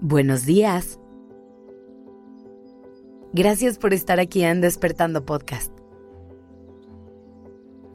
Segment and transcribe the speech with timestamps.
[0.00, 1.00] Buenos días.
[3.32, 5.72] Gracias por estar aquí en Despertando Podcast.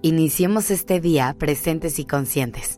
[0.01, 2.77] Iniciemos este día presentes y conscientes.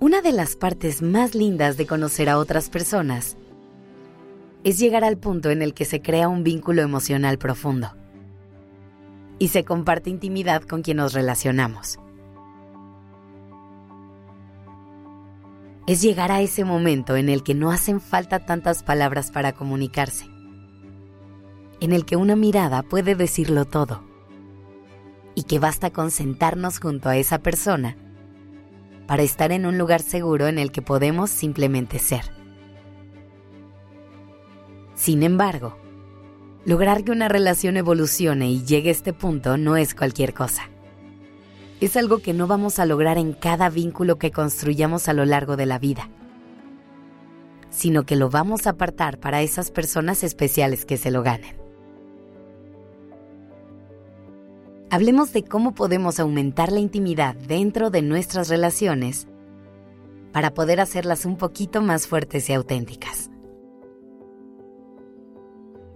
[0.00, 3.36] Una de las partes más lindas de conocer a otras personas
[4.64, 7.90] es llegar al punto en el que se crea un vínculo emocional profundo
[9.38, 11.98] y se comparte intimidad con quien nos relacionamos.
[15.88, 20.26] Es llegar a ese momento en el que no hacen falta tantas palabras para comunicarse,
[21.80, 24.04] en el que una mirada puede decirlo todo
[25.34, 27.96] y que basta con sentarnos junto a esa persona
[29.06, 32.34] para estar en un lugar seguro en el que podemos simplemente ser.
[34.94, 35.78] Sin embargo,
[36.66, 40.68] lograr que una relación evolucione y llegue a este punto no es cualquier cosa.
[41.80, 45.56] Es algo que no vamos a lograr en cada vínculo que construyamos a lo largo
[45.56, 46.10] de la vida,
[47.70, 51.56] sino que lo vamos a apartar para esas personas especiales que se lo ganen.
[54.90, 59.28] Hablemos de cómo podemos aumentar la intimidad dentro de nuestras relaciones
[60.32, 63.30] para poder hacerlas un poquito más fuertes y auténticas.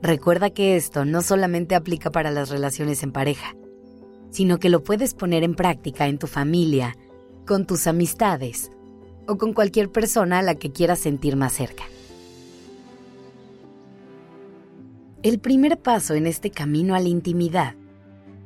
[0.00, 3.56] Recuerda que esto no solamente aplica para las relaciones en pareja,
[4.32, 6.96] sino que lo puedes poner en práctica en tu familia,
[7.46, 8.72] con tus amistades
[9.28, 11.84] o con cualquier persona a la que quieras sentir más cerca.
[15.22, 17.76] El primer paso en este camino a la intimidad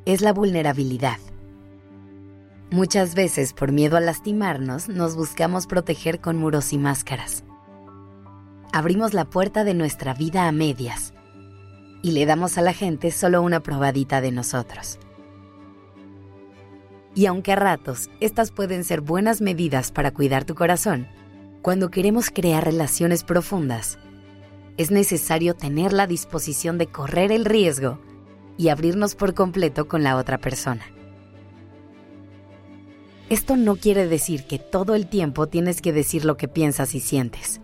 [0.05, 1.17] es la vulnerabilidad.
[2.71, 7.45] Muchas veces por miedo a lastimarnos nos buscamos proteger con muros y máscaras.
[8.73, 11.15] Abrimos la puerta de nuestra vida a medias
[12.03, 14.99] y le damos a la gente solo una probadita de nosotros.
[17.17, 21.09] Y aunque a ratos estas pueden ser buenas medidas para cuidar tu corazón,
[21.63, 23.99] cuando queremos crear relaciones profundas,
[24.77, 27.99] es necesario tener la disposición de correr el riesgo
[28.59, 30.85] y abrirnos por completo con la otra persona.
[33.31, 37.01] Esto no quiere decir que todo el tiempo tienes que decir lo que piensas y
[37.01, 37.63] sientes,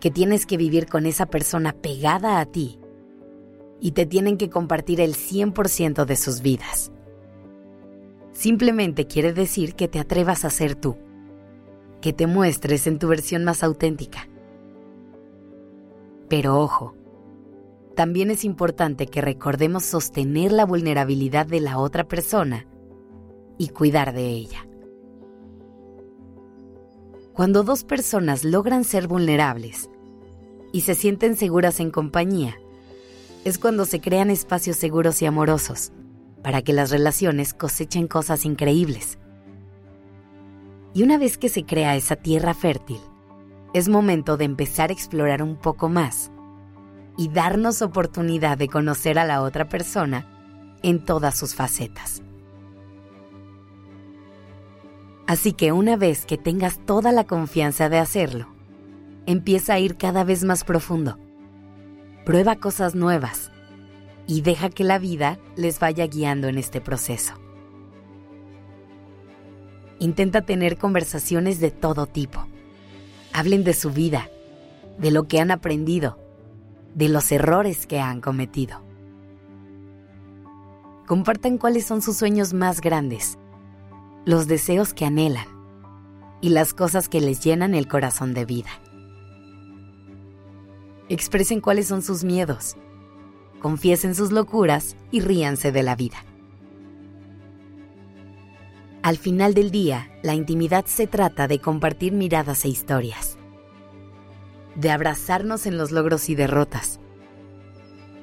[0.00, 2.80] que tienes que vivir con esa persona pegada a ti
[3.80, 6.90] y te tienen que compartir el 100% de sus vidas.
[8.36, 10.98] Simplemente quiere decir que te atrevas a ser tú,
[12.02, 14.28] que te muestres en tu versión más auténtica.
[16.28, 16.94] Pero ojo,
[17.94, 22.66] también es importante que recordemos sostener la vulnerabilidad de la otra persona
[23.56, 24.68] y cuidar de ella.
[27.32, 29.88] Cuando dos personas logran ser vulnerables
[30.74, 32.54] y se sienten seguras en compañía,
[33.46, 35.90] es cuando se crean espacios seguros y amorosos
[36.46, 39.18] para que las relaciones cosechen cosas increíbles.
[40.94, 43.00] Y una vez que se crea esa tierra fértil,
[43.74, 46.30] es momento de empezar a explorar un poco más
[47.16, 52.22] y darnos oportunidad de conocer a la otra persona en todas sus facetas.
[55.26, 58.46] Así que una vez que tengas toda la confianza de hacerlo,
[59.26, 61.18] empieza a ir cada vez más profundo
[62.24, 63.50] Prueba cosas nuevas
[64.26, 67.34] y deja que la vida les vaya guiando en este proceso.
[69.98, 72.46] Intenta tener conversaciones de todo tipo.
[73.32, 74.28] Hablen de su vida,
[74.98, 76.18] de lo que han aprendido,
[76.94, 78.82] de los errores que han cometido.
[81.06, 83.38] Compartan cuáles son sus sueños más grandes,
[84.24, 85.46] los deseos que anhelan
[86.40, 88.70] y las cosas que les llenan el corazón de vida.
[91.08, 92.76] Expresen cuáles son sus miedos,
[93.66, 96.18] confiesen sus locuras y ríanse de la vida.
[99.02, 103.36] Al final del día, la intimidad se trata de compartir miradas e historias,
[104.76, 107.00] de abrazarnos en los logros y derrotas,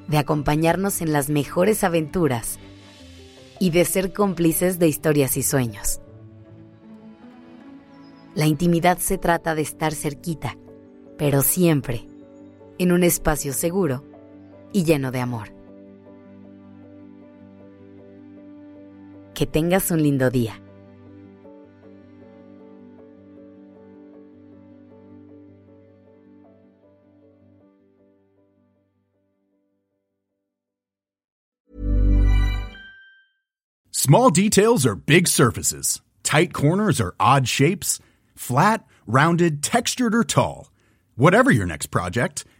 [0.07, 2.57] de acompañarnos en las mejores aventuras
[3.60, 6.00] y de ser cómplices de historias y sueños.
[8.34, 10.57] La intimidad se trata de estar cerquita,
[11.18, 12.07] pero siempre
[12.78, 14.12] en un espacio seguro
[14.74, 15.50] y lleno de amor.
[19.34, 20.60] Que tengas un lindo día.
[34.06, 36.02] Small details are big surfaces.
[36.24, 38.02] Tight corners are odd shapes.
[38.36, 40.69] Flat, rounded, textured, or tall.
[41.16, 42.44] Whatever your next project,